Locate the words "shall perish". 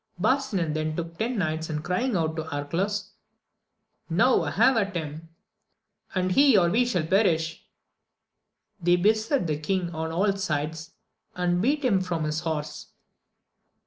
6.87-7.63